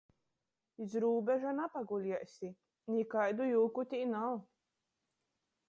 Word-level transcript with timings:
Iz 0.85 0.95
rūbeža 1.03 1.51
napaguliesi, 1.57 2.51
nikaidu 2.95 3.51
jūku 3.51 3.87
tī 3.93 4.03
nav. 4.17 4.43